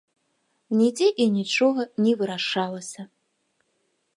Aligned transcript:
Нідзе 0.79 1.09
і 1.25 1.27
нічога 1.35 1.81
не 2.07 2.13
вырашалася! 2.23 3.01